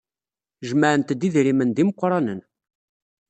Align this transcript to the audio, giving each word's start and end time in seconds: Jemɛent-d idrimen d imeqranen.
Jemɛent-d 0.67 1.21
idrimen 1.27 1.69
d 1.71 1.77
imeqranen. 1.81 2.39